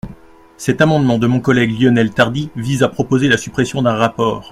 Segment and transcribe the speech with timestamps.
[0.57, 4.49] Cet amendement de mon collègue Lionel Tardy vise à proposer la suppression d’un rapport.